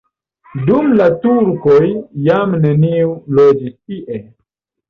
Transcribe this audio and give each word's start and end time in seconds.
Dum 0.69 0.87
la 1.01 1.09
turkoj 1.25 1.83
jam 2.29 2.57
neniu 2.65 3.15
loĝis 3.41 3.77
tie. 3.79 4.19